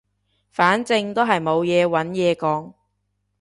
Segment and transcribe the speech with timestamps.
[0.49, 2.73] 反正都係冇嘢揾嘢講